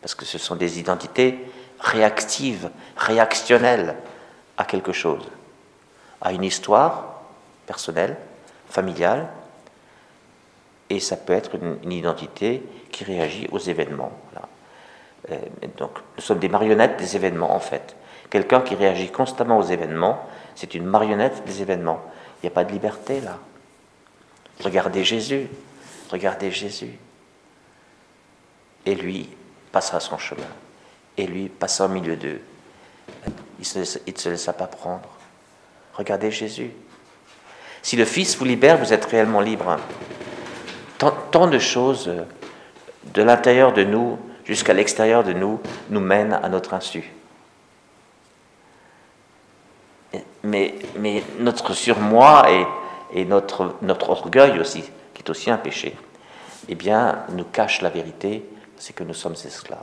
Parce 0.00 0.14
que 0.14 0.24
ce 0.24 0.38
sont 0.38 0.56
des 0.56 0.78
identités 0.78 1.38
réactives, 1.80 2.70
réactionnelles 2.96 3.96
à 4.56 4.64
quelque 4.64 4.92
chose, 4.92 5.24
à 6.20 6.32
une 6.32 6.44
histoire 6.44 7.15
personnelle, 7.66 8.16
familiale, 8.68 9.28
et 10.88 11.00
ça 11.00 11.16
peut 11.16 11.32
être 11.32 11.56
une, 11.56 11.92
identité 11.92 12.62
qui 12.90 13.04
réagit 13.04 13.48
aux 13.50 13.58
événements. 13.58 14.12
Euh, 15.30 15.36
donc, 15.76 15.98
nous 16.16 16.22
sommes 16.22 16.38
des 16.38 16.48
marionnettes 16.48 16.96
des 16.96 17.16
événements, 17.16 17.54
en 17.54 17.60
fait. 17.60 17.96
Quelqu'un 18.30 18.60
qui 18.60 18.74
réagit 18.74 19.10
constamment 19.10 19.58
aux 19.58 19.64
événements, 19.64 20.24
c'est 20.54 20.74
une 20.74 20.84
marionnette 20.84 21.44
des 21.44 21.62
événements. 21.62 22.02
Il 22.42 22.46
n'y 22.46 22.48
a 22.48 22.54
pas 22.54 22.64
de 22.64 22.72
liberté 22.72 23.20
là. 23.20 23.38
Regardez 24.60 25.04
Jésus, 25.04 25.48
regardez 26.10 26.50
Jésus. 26.50 26.98
Et 28.84 28.94
lui 28.94 29.28
passera 29.72 30.00
son 30.00 30.18
chemin. 30.18 30.46
Et 31.16 31.26
lui 31.26 31.48
passera 31.48 31.86
au 31.86 31.88
milieu 31.88 32.16
d'eux. 32.16 32.40
Il 33.58 33.78
ne 33.78 33.84
se, 33.84 34.28
laissa 34.28 34.52
pas 34.52 34.66
prendre. 34.66 35.08
Regardez 35.94 36.30
Jésus. 36.30 36.70
Si 37.86 37.94
le 37.94 38.04
Fils 38.04 38.36
vous 38.36 38.44
libère, 38.44 38.78
vous 38.78 38.92
êtes 38.92 39.04
réellement 39.04 39.40
libre. 39.40 39.76
Tant, 40.98 41.46
de 41.46 41.58
choses 41.60 42.12
de 43.14 43.22
l'intérieur 43.22 43.72
de 43.72 43.84
nous 43.84 44.18
jusqu'à 44.44 44.72
l'extérieur 44.72 45.22
de 45.22 45.32
nous 45.32 45.60
nous 45.90 46.00
mènent 46.00 46.32
à 46.32 46.48
notre 46.48 46.74
insu. 46.74 47.12
Mais, 50.42 50.74
notre 51.38 51.74
surmoi 51.74 52.48
et, 53.14 53.24
notre, 53.24 54.10
orgueil 54.10 54.58
aussi, 54.58 54.82
qui 55.14 55.22
est 55.22 55.30
aussi 55.30 55.48
un 55.52 55.56
péché, 55.56 55.94
eh 56.68 56.74
bien, 56.74 57.20
nous 57.28 57.44
cache 57.44 57.82
la 57.82 57.90
vérité, 57.90 58.44
c'est 58.78 58.94
que 58.94 59.04
nous 59.04 59.14
sommes 59.14 59.36
esclaves 59.44 59.78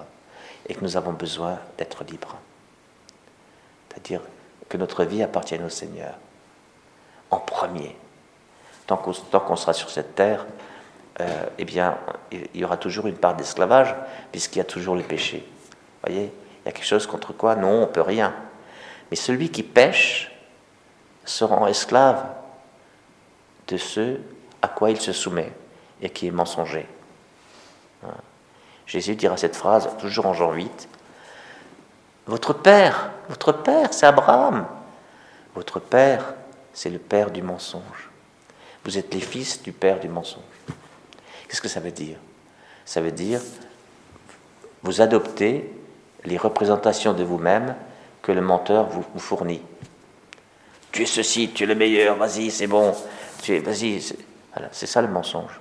et 0.67 0.73
que 0.73 0.81
nous 0.81 0.97
avons 0.97 1.13
besoin 1.13 1.57
d'être 1.77 2.03
libres. 2.03 2.35
C'est-à-dire 3.87 4.19
que 4.67 4.75
notre 4.75 5.05
vie 5.05 5.23
appartienne 5.23 5.63
au 5.63 5.69
Seigneur 5.69 6.15
en 7.33 7.39
premier. 7.39 7.95
Tant 8.87 8.97
qu'on 8.97 9.55
sera 9.55 9.73
sur 9.73 9.89
cette 9.89 10.15
terre, 10.15 10.45
euh, 11.21 11.45
eh 11.57 11.65
bien, 11.65 11.97
il 12.31 12.47
y 12.53 12.65
aura 12.65 12.77
toujours 12.77 13.07
une 13.07 13.15
part 13.15 13.35
d'esclavage, 13.35 13.95
puisqu'il 14.31 14.59
y 14.59 14.61
a 14.61 14.65
toujours 14.65 14.95
le 14.95 15.03
péché. 15.03 15.45
Vous 15.47 16.09
voyez 16.09 16.33
Il 16.61 16.65
y 16.65 16.69
a 16.69 16.71
quelque 16.71 16.85
chose 16.85 17.07
contre 17.07 17.33
quoi 17.33 17.55
Non, 17.55 17.83
on 17.83 17.87
peut 17.87 18.01
rien. 18.01 18.33
Mais 19.09 19.15
celui 19.15 19.49
qui 19.49 19.63
pêche 19.63 20.31
se 21.25 21.43
rend 21.43 21.67
esclave 21.67 22.25
de 23.67 23.77
ce 23.77 24.17
à 24.61 24.67
quoi 24.67 24.91
il 24.91 24.99
se 24.99 25.13
soumet 25.13 25.51
et 26.01 26.09
qui 26.09 26.27
est 26.27 26.31
mensonger. 26.31 26.85
Hein. 28.05 28.13
Jésus 28.85 29.15
dira 29.15 29.37
cette 29.37 29.55
phrase, 29.55 29.89
toujours 29.99 30.25
en 30.25 30.33
Jean 30.33 30.51
8, 30.51 30.89
Votre 32.25 32.53
Père, 32.53 33.11
votre 33.29 33.51
Père, 33.51 33.93
c'est 33.93 34.05
Abraham. 34.05 34.65
Votre 35.55 35.79
Père, 35.79 36.33
c'est 36.73 36.89
le 36.89 36.99
Père 36.99 37.31
du 37.31 37.41
mensonge. 37.41 38.09
Vous 38.83 38.97
êtes 38.97 39.13
les 39.13 39.21
fils 39.21 39.61
du 39.61 39.71
Père 39.71 39.99
du 39.99 40.09
mensonge. 40.09 40.43
Qu'est-ce 41.47 41.61
que 41.61 41.67
ça 41.67 41.79
veut 41.79 41.91
dire? 41.91 42.17
Ça 42.85 42.99
veut 42.99 43.11
dire, 43.11 43.39
vous 44.81 45.01
adoptez 45.01 45.71
les 46.25 46.37
représentations 46.37 47.13
de 47.13 47.23
vous-même 47.23 47.75
que 48.21 48.31
le 48.31 48.41
menteur 48.41 48.89
vous, 48.89 49.19
fournit. 49.19 49.61
Tu 50.91 51.03
es 51.03 51.05
ceci, 51.05 51.51
tu 51.51 51.63
es 51.63 51.67
le 51.67 51.75
meilleur, 51.75 52.17
vas-y, 52.17 52.51
c'est 52.51 52.67
bon, 52.67 52.93
tu 53.41 53.55
es, 53.55 53.59
vas-y. 53.59 54.01
Voilà, 54.53 54.69
c'est 54.71 54.85
ça 54.85 55.01
le 55.01 55.07
mensonge. 55.07 55.59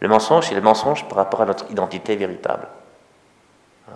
Le 0.00 0.08
mensonge, 0.08 0.48
c'est 0.48 0.54
le 0.54 0.60
mensonge 0.60 1.08
par 1.08 1.18
rapport 1.18 1.42
à 1.42 1.46
notre 1.46 1.70
identité 1.70 2.16
véritable. 2.16 2.68
Il 3.88 3.92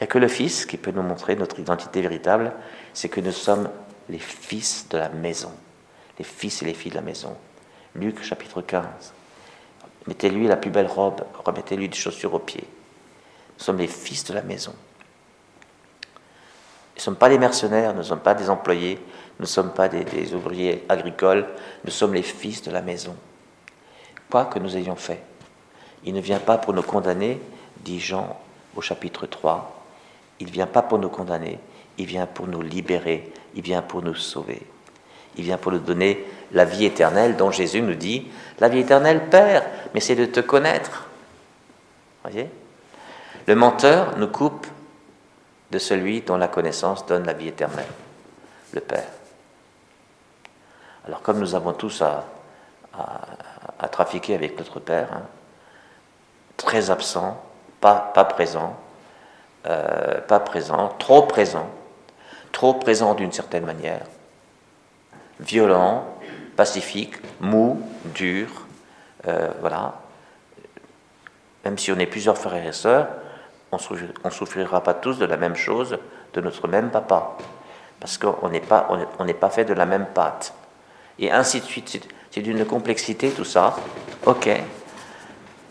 n'y 0.00 0.04
a 0.04 0.06
que 0.06 0.18
le 0.18 0.28
Fils 0.28 0.64
qui 0.64 0.78
peut 0.78 0.92
nous 0.92 1.02
montrer 1.02 1.36
notre 1.36 1.60
identité 1.60 2.00
véritable, 2.00 2.52
c'est 2.94 3.10
que 3.10 3.20
nous 3.20 3.32
sommes 3.32 3.68
les 4.10 4.18
fils 4.18 4.88
de 4.90 4.98
la 4.98 5.08
maison, 5.08 5.52
les 6.18 6.24
fils 6.24 6.62
et 6.62 6.64
les 6.66 6.74
filles 6.74 6.90
de 6.90 6.96
la 6.96 7.02
maison. 7.02 7.36
Luc 7.94 8.22
chapitre 8.22 8.60
15. 8.60 8.84
Mettez-lui 10.06 10.48
la 10.48 10.56
plus 10.56 10.70
belle 10.70 10.86
robe, 10.86 11.22
remettez-lui 11.44 11.88
des 11.88 11.96
chaussures 11.96 12.34
aux 12.34 12.40
pieds. 12.40 12.66
Nous 13.58 13.64
sommes 13.64 13.78
les 13.78 13.86
fils 13.86 14.24
de 14.24 14.34
la 14.34 14.42
maison. 14.42 14.74
Nous 16.02 16.96
ne 16.96 17.00
sommes 17.00 17.16
pas 17.16 17.28
des 17.28 17.38
mercenaires, 17.38 17.92
nous 17.92 18.00
ne 18.00 18.04
sommes 18.04 18.20
pas 18.20 18.34
des 18.34 18.50
employés, 18.50 18.98
nous 19.38 19.44
ne 19.44 19.46
sommes 19.46 19.72
pas 19.72 19.88
des, 19.88 20.34
ouvriers 20.34 20.84
agricoles, 20.88 21.46
nous 21.84 21.90
sommes 21.90 22.14
les 22.14 22.22
fils 22.22 22.62
de 22.62 22.70
la 22.70 22.82
maison. 22.82 23.16
Quoi 24.30 24.46
que 24.46 24.58
nous 24.58 24.76
ayons 24.76 24.96
fait. 24.96 25.22
Il 26.04 26.14
ne 26.14 26.20
vient 26.20 26.38
pas 26.38 26.58
pour 26.58 26.74
nous 26.74 26.82
condamner, 26.82 27.40
dit 27.78 28.00
Jean 28.00 28.38
au 28.76 28.80
chapitre 28.80 29.26
3. 29.26 29.84
Il 30.40 30.48
ne 30.48 30.52
vient 30.52 30.66
pas 30.66 30.82
pour 30.82 30.98
nous 30.98 31.08
condamner, 31.08 31.58
il 32.00 32.06
vient 32.06 32.26
pour 32.26 32.46
nous 32.46 32.62
libérer, 32.62 33.30
il 33.54 33.60
vient 33.60 33.82
pour 33.82 34.00
nous 34.00 34.14
sauver. 34.14 34.62
Il 35.36 35.44
vient 35.44 35.58
pour 35.58 35.70
nous 35.70 35.78
donner 35.78 36.24
la 36.52 36.64
vie 36.64 36.86
éternelle 36.86 37.36
dont 37.36 37.50
Jésus 37.50 37.82
nous 37.82 37.94
dit, 37.94 38.26
la 38.58 38.70
vie 38.70 38.78
éternelle, 38.78 39.28
Père, 39.28 39.66
mais 39.92 40.00
c'est 40.00 40.14
de 40.16 40.24
te 40.24 40.40
connaître. 40.40 41.08
Voyez? 42.22 42.48
Le 43.46 43.54
menteur 43.54 44.16
nous 44.16 44.28
coupe 44.28 44.66
de 45.70 45.78
celui 45.78 46.22
dont 46.22 46.38
la 46.38 46.48
connaissance 46.48 47.04
donne 47.04 47.26
la 47.26 47.34
vie 47.34 47.48
éternelle, 47.48 47.92
le 48.72 48.80
Père. 48.80 49.08
Alors 51.06 51.20
comme 51.20 51.38
nous 51.38 51.54
avons 51.54 51.74
tous 51.74 52.00
à, 52.00 52.24
trafiquer 53.92 54.34
avec 54.34 54.56
notre 54.56 54.80
Père, 54.80 55.12
hein, 55.12 55.22
très 56.56 56.90
absent, 56.90 57.42
pas, 57.78 58.10
pas 58.14 58.24
présent, 58.24 58.74
euh, 59.66 60.22
pas 60.22 60.40
présent, 60.40 60.88
trop 60.98 61.22
présent, 61.22 61.68
présent 62.78 63.14
d'une 63.14 63.32
certaine 63.32 63.64
manière, 63.64 64.02
violent, 65.40 66.04
pacifique, 66.56 67.14
mou, 67.40 67.80
dur, 68.14 68.48
euh, 69.26 69.48
voilà. 69.60 70.00
Même 71.64 71.78
si 71.78 71.90
on 71.92 71.98
est 71.98 72.06
plusieurs 72.06 72.38
frères 72.38 72.66
et 72.66 72.72
sœurs, 72.72 73.08
on 73.72 73.78
ne 73.78 74.30
souffrira 74.30 74.82
pas 74.82 74.94
tous 74.94 75.18
de 75.18 75.24
la 75.24 75.36
même 75.36 75.56
chose 75.56 75.98
de 76.34 76.40
notre 76.40 76.68
même 76.68 76.90
papa, 76.90 77.36
parce 77.98 78.18
qu'on 78.18 78.48
n'est 78.48 78.60
pas, 78.60 78.88
on 79.18 79.24
n'est 79.24 79.34
pas 79.34 79.50
fait 79.50 79.64
de 79.64 79.74
la 79.74 79.86
même 79.86 80.06
pâte. 80.06 80.54
Et 81.18 81.30
ainsi 81.30 81.60
de 81.60 81.64
suite, 81.66 82.08
c'est 82.30 82.40
d'une 82.40 82.64
complexité 82.64 83.30
tout 83.30 83.44
ça. 83.44 83.76
Ok. 84.26 84.48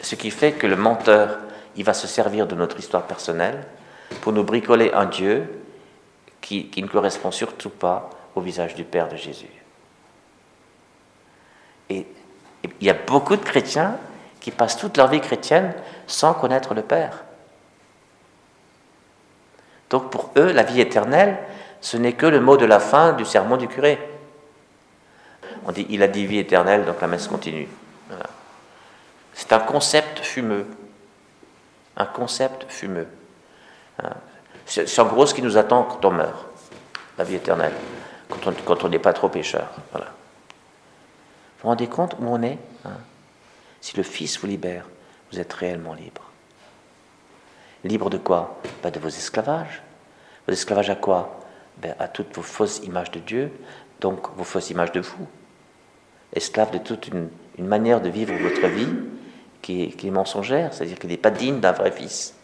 Ce 0.01 0.15
qui 0.15 0.31
fait 0.31 0.53
que 0.53 0.67
le 0.67 0.75
menteur, 0.75 1.39
il 1.75 1.83
va 1.83 1.93
se 1.93 2.07
servir 2.07 2.47
de 2.47 2.55
notre 2.55 2.79
histoire 2.79 3.03
personnelle 3.03 3.65
pour 4.21 4.31
nous 4.31 4.43
bricoler 4.43 4.91
un 4.93 5.05
Dieu 5.05 5.58
qui, 6.49 6.81
ne 6.81 6.87
correspond 6.87 7.29
surtout 7.29 7.69
pas 7.69 8.09
au 8.33 8.41
visage 8.41 8.73
du 8.73 8.83
Père 8.83 9.07
de 9.07 9.15
Jésus. 9.15 9.51
Et 11.89 12.07
il 12.63 12.85
y 12.87 12.89
a 12.89 12.95
beaucoup 12.95 13.35
de 13.35 13.43
chrétiens 13.43 13.97
qui 14.39 14.49
passent 14.49 14.77
toute 14.77 14.97
leur 14.97 15.09
vie 15.09 15.21
chrétienne 15.21 15.73
sans 16.07 16.33
connaître 16.33 16.73
le 16.73 16.81
Père. 16.81 17.23
Donc 19.91 20.09
pour 20.09 20.31
eux, 20.37 20.51
la 20.51 20.63
vie 20.63 20.81
éternelle, 20.81 21.37
ce 21.81 21.97
n'est 21.97 22.13
que 22.13 22.25
le 22.25 22.39
mot 22.39 22.57
de 22.57 22.65
la 22.65 22.79
fin 22.79 23.13
du 23.13 23.25
sermon 23.25 23.57
du 23.57 23.67
curé. 23.67 23.99
On 25.65 25.71
dit 25.71 25.85
il 25.89 26.01
a 26.01 26.07
dit 26.07 26.25
vie 26.25 26.39
éternelle, 26.39 26.85
donc 26.85 26.99
la 26.99 27.07
messe 27.07 27.27
continue. 27.27 27.67
C'est 29.33 29.53
un 29.53 29.59
concept 29.59 30.19
fumeux. 30.19 30.65
Un 31.95 32.05
concept 32.05 32.65
fumeux. 32.69 33.07
C'est 34.69 34.99
en 34.99 35.05
gros 35.07 35.25
ce 35.25 35.33
qui 35.33 35.41
nous 35.41 35.57
attend 35.57 35.83
quand 35.83 36.05
on 36.05 36.11
meurt, 36.11 36.45
la 37.17 37.23
vie 37.23 37.35
éternelle, 37.35 37.73
quand 38.29 38.83
on 38.83 38.89
n'est 38.89 38.99
pas 38.99 39.13
trop 39.13 39.27
pécheur. 39.27 39.67
Voilà. 39.91 40.05
Vous 40.05 41.63
vous 41.63 41.69
rendez 41.69 41.87
compte 41.87 42.15
où 42.19 42.25
on 42.25 42.41
est 42.43 42.59
hein? 42.85 42.97
Si 43.81 43.97
le 43.97 44.03
Fils 44.03 44.39
vous 44.39 44.47
libère, 44.47 44.85
vous 45.31 45.39
êtes 45.39 45.51
réellement 45.53 45.93
libre. 45.93 46.23
Libre 47.83 48.09
de 48.09 48.17
quoi? 48.17 48.59
Ben, 48.83 48.91
De 48.91 48.99
vos 48.99 49.07
esclavages. 49.07 49.81
Vos 50.47 50.53
esclavages 50.53 50.89
à 50.89 50.95
quoi? 50.95 51.39
Ben, 51.77 51.95
À 51.99 52.07
toutes 52.07 52.33
vos 52.35 52.41
fausses 52.41 52.79
images 52.83 53.11
de 53.11 53.19
Dieu, 53.19 53.51
donc 54.01 54.27
vos 54.35 54.43
fausses 54.43 54.69
images 54.69 54.91
de 54.91 54.99
vous. 54.99 55.27
Esclave 56.33 56.71
de 56.71 56.77
toute 56.77 57.07
une, 57.07 57.29
manière 57.57 58.01
de 58.01 58.09
vivre 58.09 58.33
votre 58.35 58.67
vie 58.67 58.93
qui 59.61 59.83
est, 59.83 60.11
mensongère, 60.11 60.73
c'est-à-dire 60.73 60.97
qu'il 60.97 61.09
n'est 61.09 61.17
pas 61.17 61.31
digne 61.31 61.59
d'un 61.59 61.73
vrai 61.73 61.91
fils. 61.91 62.35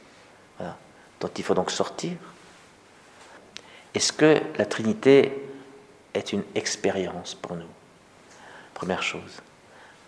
Dont 1.20 1.32
il 1.38 1.44
faut 1.44 1.54
donc 1.54 1.72
sortir. 1.72 2.18
Est-ce 3.94 4.12
que 4.12 4.42
la 4.58 4.66
Trinité 4.66 5.32
est 6.14 6.34
une 6.34 6.44
expérience 6.54 7.34
pour 7.34 7.56
nous? 7.56 7.70
Première 8.74 9.04
chose. 9.04 9.42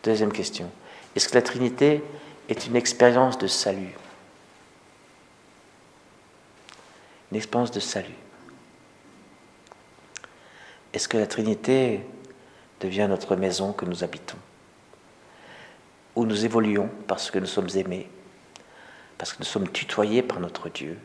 Deuxième 0.03 0.31
question. 0.31 0.69
Est-ce 1.15 1.29
que 1.29 1.35
la 1.35 1.41
Trinité 1.41 2.03
est 2.49 2.67
une 2.67 2.75
expérience 2.75 3.37
de 3.37 3.47
salut? 3.47 3.95
Une 7.31 7.37
expérience 7.37 7.71
de 7.71 7.79
salut. 7.79 8.13
Est-ce 10.93 11.07
que 11.07 11.17
la 11.17 11.27
Trinité 11.27 12.01
devient 12.79 13.07
notre 13.09 13.35
maison 13.35 13.73
que 13.73 13.85
nous 13.85 14.03
habitons? 14.03 14.37
Où 16.15 16.25
nous 16.25 16.45
évoluons 16.45 16.89
parce 17.07 17.31
que 17.31 17.39
nous 17.39 17.45
sommes 17.45 17.69
aimés, 17.75 18.09
parce 19.17 19.33
que 19.33 19.39
nous 19.39 19.45
sommes 19.45 19.69
tutoyés 19.69 20.21
par 20.21 20.39
notre 20.39 20.69
Dieu, 20.69 20.97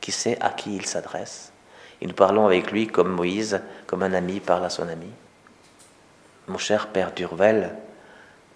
qui 0.00 0.12
sait 0.12 0.38
à 0.40 0.50
qui 0.50 0.76
il 0.76 0.86
s'adresse. 0.86 1.52
Et 2.00 2.06
nous 2.06 2.14
parlons 2.14 2.46
avec 2.46 2.70
lui 2.70 2.88
comme 2.88 3.12
Moïse, 3.12 3.60
comme 3.86 4.02
un 4.02 4.12
ami 4.12 4.40
parle 4.40 4.64
à 4.64 4.70
son 4.70 4.88
ami. 4.88 5.08
Mon 6.48 6.58
cher 6.58 6.88
Père 6.88 7.12
Durvel, 7.12 7.74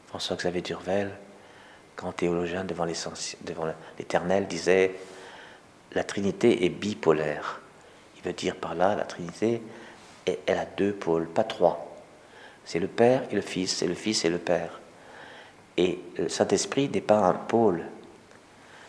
François-Xavier 0.08 0.62
Durvel, 0.62 1.12
grand 1.96 2.12
théologien 2.12 2.64
devant 2.64 2.84
l'Éternel, 3.98 4.46
disait 4.46 4.96
La 5.92 6.04
Trinité 6.04 6.64
est 6.64 6.68
bipolaire. 6.68 7.60
Il 8.16 8.22
veut 8.22 8.32
dire 8.32 8.56
par 8.56 8.74
là, 8.74 8.96
la 8.96 9.04
Trinité, 9.04 9.62
elle 10.26 10.58
a 10.58 10.64
deux 10.64 10.92
pôles, 10.92 11.28
pas 11.28 11.44
trois. 11.44 11.96
C'est 12.64 12.80
le 12.80 12.88
Père 12.88 13.22
et 13.30 13.36
le 13.36 13.40
Fils, 13.40 13.76
c'est 13.76 13.86
le 13.86 13.94
Fils 13.94 14.24
et 14.24 14.28
le 14.28 14.38
Père. 14.38 14.80
Et 15.76 15.98
le 16.16 16.28
Saint-Esprit 16.28 16.88
n'est 16.88 17.00
pas 17.00 17.18
un 17.18 17.34
pôle. 17.34 17.84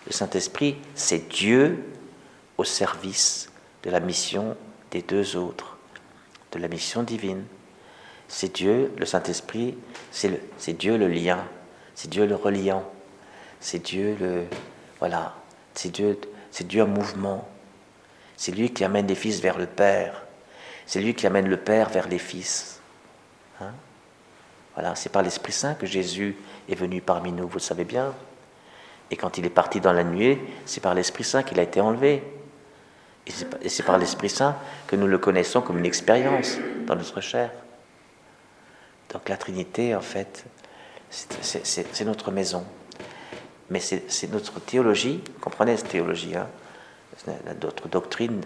Le 0.06 0.14
Saint-Esprit, 0.14 0.78
c'est 0.96 1.28
Dieu 1.30 1.84
au 2.58 2.64
service 2.64 3.50
de 3.84 3.90
la 3.90 4.00
mission 4.00 4.56
des 4.92 5.02
deux 5.02 5.36
autres, 5.36 5.78
de 6.52 6.60
la 6.60 6.68
mission 6.68 7.04
divine. 7.04 7.44
C'est 8.28 8.56
Dieu, 8.56 8.92
le 8.98 9.06
Saint-Esprit, 9.06 9.78
c'est 10.12 10.78
Dieu 10.78 10.98
le 10.98 11.08
lien, 11.08 11.46
c'est 11.96 12.10
Dieu 12.10 12.26
le 12.26 12.36
reliant, 12.36 12.90
c'est 13.60 13.84
Dieu 13.84 14.18
le. 14.20 14.46
Voilà, 15.00 15.36
c'est 15.74 15.90
Dieu, 15.90 16.20
Dieu 16.62 16.84
en 16.84 16.88
mouvement. 16.88 17.48
C'est 18.36 18.52
lui 18.52 18.72
qui 18.72 18.84
amène 18.84 19.08
les 19.08 19.16
fils 19.16 19.40
vers 19.40 19.58
le 19.58 19.66
Père. 19.66 20.24
C'est 20.86 21.02
lui 21.02 21.14
qui 21.14 21.28
amène 21.28 21.48
le 21.48 21.58
Père 21.58 21.90
vers 21.90 22.08
les 22.08 22.20
fils. 22.20 22.80
Hein? 23.62 23.74
Voilà, 24.78 24.94
c'est 24.94 25.10
par 25.12 25.24
l'Esprit 25.24 25.54
Saint 25.54 25.74
que 25.74 25.88
Jésus 25.88 26.36
est 26.70 26.76
venu 26.76 27.02
parmi 27.02 27.32
nous, 27.32 27.48
vous 27.48 27.56
le 27.56 27.60
savez 27.60 27.84
bien. 27.84 28.14
Et 29.10 29.16
quand 29.16 29.40
il 29.40 29.46
est 29.48 29.50
parti 29.50 29.82
dans 29.82 29.92
la 29.92 30.04
nuée, 30.04 30.40
c'est 30.68 30.82
par 30.82 30.94
l'Esprit 30.94 31.24
Saint 31.24 31.42
qu'il 31.42 31.60
a 31.60 31.64
été 31.64 31.82
enlevé. 31.82 32.22
Et 33.64 33.70
c'est 33.70 33.82
par 33.82 33.98
l'Esprit 33.98 34.30
Saint 34.30 34.56
que 34.86 34.96
nous 34.96 35.08
le 35.08 35.18
connaissons 35.18 35.62
comme 35.62 35.80
une 35.80 35.86
expérience 35.88 36.60
dans 36.86 36.96
notre 36.96 37.22
chair. 37.22 37.50
Donc 39.12 39.28
la 39.30 39.38
Trinité, 39.38 39.96
en 39.96 40.02
fait, 40.02 40.46
c'est 41.10 42.06
notre 42.06 42.30
maison. 42.30 42.64
Mais 43.72 43.80
c'est 43.80 44.32
notre 44.32 44.60
théologie, 44.60 45.24
comprenez 45.42 45.76
cette 45.76 45.90
théologie, 45.90 46.36
hein, 46.36 46.48
d'autres 47.60 47.88
doctrines 47.88 48.44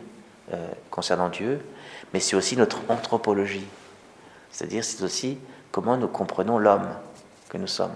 euh, 0.53 0.69
concernant 0.91 1.27
Dieu, 1.27 1.60
mais 2.13 2.21
c'est 2.21 2.38
aussi 2.38 2.55
notre 2.55 2.79
anthropologie. 2.88 3.67
C'est-à-dire, 4.49 4.86
c'est 4.86 5.03
aussi 5.03 5.38
comment 5.71 5.97
nous 5.97 6.07
comprenons 6.07 6.57
l'homme 6.57 6.88
que 7.49 7.57
nous 7.57 7.67
sommes. 7.67 7.95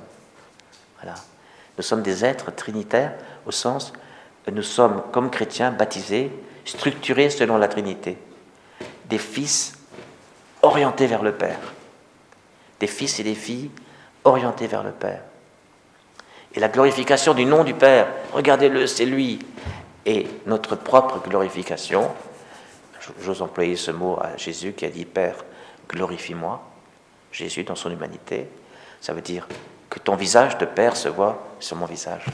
Nous 1.77 1.83
sommes 1.83 2.01
des 2.01 2.25
êtres 2.25 2.51
trinitaires 2.51 3.13
au 3.45 3.51
sens, 3.51 3.93
nous 4.51 4.63
sommes 4.63 5.03
comme 5.11 5.29
chrétiens 5.29 5.71
baptisés, 5.71 6.31
structurés 6.63 7.29
selon 7.29 7.57
la 7.57 7.67
Trinité, 7.67 8.17
des 9.05 9.19
fils 9.19 9.77
orientés 10.63 11.05
vers 11.05 11.21
le 11.21 11.33
Père 11.33 11.59
des 12.79 12.87
fils 12.87 13.19
et 13.19 13.23
des 13.23 13.35
filles 13.35 13.71
orientés 14.23 14.67
vers 14.67 14.83
le 14.83 14.91
Père. 14.91 15.21
Et 16.53 16.59
la 16.59 16.69
glorification 16.69 17.33
du 17.33 17.45
nom 17.45 17.63
du 17.63 17.73
Père, 17.73 18.07
regardez-le, 18.33 18.87
c'est 18.87 19.05
lui. 19.05 19.39
Et 20.05 20.27
notre 20.45 20.75
propre 20.75 21.19
glorification, 21.27 22.11
j'ose 23.21 23.41
employer 23.41 23.75
ce 23.75 23.91
mot 23.91 24.17
à 24.21 24.37
Jésus 24.37 24.73
qui 24.73 24.85
a 24.85 24.89
dit 24.89 25.05
Père, 25.05 25.43
glorifie-moi. 25.89 26.61
Jésus 27.35 27.63
dans 27.63 27.75
son 27.75 27.91
humanité, 27.91 28.47
ça 29.01 29.13
veut 29.13 29.21
dire 29.21 29.47
que 29.89 29.99
ton 29.99 30.15
visage 30.15 30.57
de 30.57 30.65
Père 30.65 30.95
se 30.95 31.09
voit 31.09 31.45
sur 31.59 31.75
mon 31.75 31.85
visage. 31.85 32.25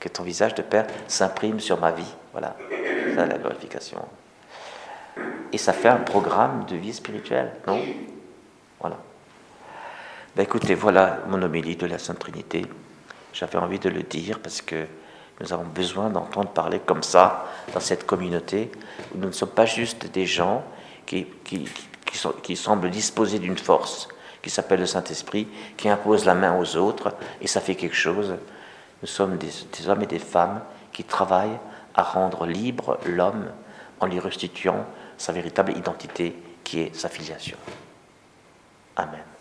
Que 0.00 0.08
ton 0.08 0.22
visage 0.22 0.54
de 0.54 0.62
Père 0.62 0.86
s'imprime 1.06 1.60
sur 1.60 1.78
ma 1.78 1.92
vie. 1.92 2.14
Voilà, 2.32 2.56
ça 3.14 3.26
la 3.26 3.36
glorification. 3.36 3.98
Et 5.52 5.58
ça 5.58 5.74
fait 5.74 5.88
un 5.88 5.98
programme 5.98 6.64
de 6.64 6.76
vie 6.76 6.94
spirituelle, 6.94 7.52
non? 7.66 7.78
Voilà. 8.80 8.96
Ben 10.34 10.42
écoutez, 10.44 10.74
voilà 10.74 11.20
mon 11.28 11.42
homélie 11.42 11.76
de 11.76 11.86
la 11.86 11.98
Sainte 11.98 12.20
Trinité. 12.20 12.64
J'avais 13.34 13.58
envie 13.58 13.78
de 13.78 13.90
le 13.90 14.02
dire 14.02 14.40
parce 14.40 14.62
que 14.62 14.86
nous 15.40 15.52
avons 15.52 15.64
besoin 15.64 16.08
d'entendre 16.08 16.48
parler 16.48 16.80
comme 16.80 17.02
ça 17.02 17.46
dans 17.74 17.80
cette 17.80 18.06
communauté 18.06 18.70
où 19.14 19.18
nous 19.18 19.26
ne 19.26 19.32
sommes 19.32 19.50
pas 19.50 19.66
juste 19.66 20.06
des 20.10 20.24
gens 20.24 20.64
qui, 21.04 21.26
qui, 21.44 21.68
qui, 22.42 22.56
semblent 22.56 22.90
disposer 22.90 23.38
d'une 23.38 23.58
force 23.58 24.08
qui 24.42 24.50
s'appelle 24.50 24.80
le 24.80 24.86
Saint-Esprit, 24.86 25.46
qui 25.76 25.88
impose 25.88 26.24
la 26.24 26.34
main 26.34 26.58
aux 26.58 26.76
autres 26.76 27.14
et 27.40 27.46
ça 27.46 27.60
fait 27.60 27.76
quelque 27.76 27.96
chose. 27.96 28.34
Nous 29.00 29.08
sommes 29.08 29.38
des 29.38 29.88
hommes 29.88 30.02
et 30.02 30.06
des 30.06 30.18
femmes 30.18 30.62
qui 30.92 31.04
travaillent 31.04 31.58
à 31.94 32.02
rendre 32.02 32.46
libre 32.46 32.98
l'homme 33.06 33.50
en 34.00 34.06
lui 34.06 34.18
restituant 34.18 34.84
sa 35.16 35.32
véritable 35.32 35.76
identité 35.76 36.36
qui 36.64 36.80
est 36.80 36.94
sa 36.94 37.08
filiation. 37.08 37.56
Amen. 38.96 39.31